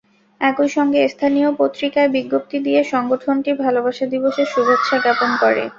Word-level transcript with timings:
একই 0.41 0.69
সঙ্গে 0.69 0.99
স্থানীয় 1.07 1.49
পত্রিকায় 1.59 2.09
বিজ্ঞপ্তি 2.15 2.57
দিয়ে 2.65 2.81
সংগঠনটি 2.85 3.51
ভালোবাসা 3.63 4.05
দিবসের 4.13 4.47
শুভেচ্ছা 4.53 4.95
জ্ঞাপন 5.03 5.31
করে। 5.41 5.63